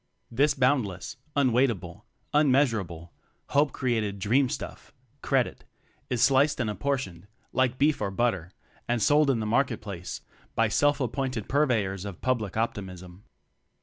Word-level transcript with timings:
This 0.31 0.55
boundless, 0.55 1.17
unweighable, 1.35 2.05
unmea 2.33 2.65
surable, 2.65 3.09
hope 3.49 3.71
created 3.71 4.17
dream 4.17 4.49
stuff 4.49 4.91
("Credit") 5.21 5.63
is 6.09 6.23
sliced 6.23 6.59
and 6.59 6.71
apportioned, 6.71 7.27
like 7.53 7.77
beef 7.77 8.01
or 8.01 8.09
butter, 8.09 8.49
and 8.87 8.99
sold 8.99 9.29
in 9.29 9.39
the 9.39 9.45
market 9.45 9.79
place 9.79 10.21
by 10.55 10.69
self 10.69 10.99
appointed 11.01 11.47
pur 11.47 11.67
veyors 11.67 12.03
of 12.03 12.19
public 12.19 12.57
optimism. 12.57 13.25